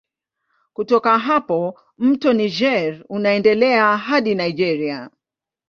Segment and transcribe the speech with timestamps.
[0.73, 5.09] Kutoka hapa mto Niger unaendelea hadi Nigeria.